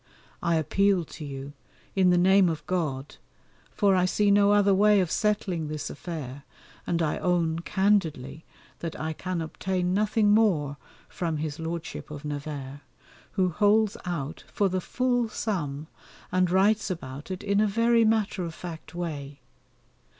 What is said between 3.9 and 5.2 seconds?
I see no other way of